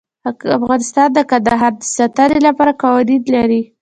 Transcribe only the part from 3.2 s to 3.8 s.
لري.